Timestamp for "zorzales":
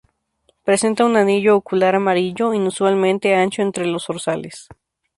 4.05-4.67